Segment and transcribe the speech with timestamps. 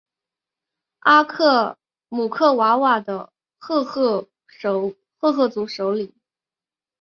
[2.09, 4.27] 姆克瓦瓦的赫赫
[5.47, 6.11] 族首领。